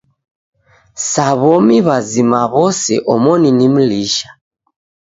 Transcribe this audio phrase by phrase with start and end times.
[1.09, 4.29] Sa w'omi w'azima w'ose omoni ni mlisha.